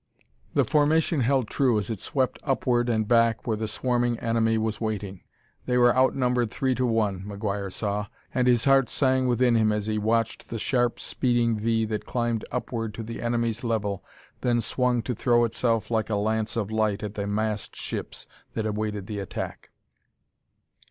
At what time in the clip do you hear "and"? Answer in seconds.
2.89-3.07, 8.33-8.47